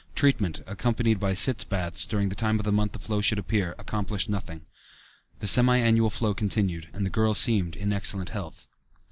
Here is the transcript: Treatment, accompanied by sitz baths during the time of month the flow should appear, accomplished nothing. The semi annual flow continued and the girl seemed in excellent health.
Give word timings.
Treatment, 0.15 0.63
accompanied 0.65 1.19
by 1.19 1.35
sitz 1.35 1.63
baths 1.63 2.07
during 2.07 2.29
the 2.29 2.35
time 2.35 2.59
of 2.59 2.65
month 2.73 2.93
the 2.93 2.97
flow 2.97 3.21
should 3.21 3.37
appear, 3.37 3.75
accomplished 3.77 4.29
nothing. 4.29 4.65
The 5.41 5.45
semi 5.47 5.77
annual 5.77 6.09
flow 6.09 6.33
continued 6.33 6.89
and 6.91 7.05
the 7.05 7.11
girl 7.11 7.35
seemed 7.35 7.75
in 7.75 7.93
excellent 7.93 8.29
health. 8.29 8.65